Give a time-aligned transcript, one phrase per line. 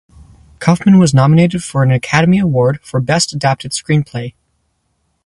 [0.57, 4.33] Kaufman was nominated for an Academy Award for Best Adapted Screenplay.